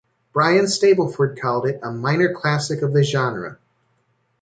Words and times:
Brian 0.33 0.65
Stableford 0.65 1.39
called 1.39 1.67
it 1.67 1.79
"a 1.83 1.91
minor 1.91 2.33
classic 2.33 2.81
of 2.81 2.91
the 2.91 3.03
genre". 3.03 3.59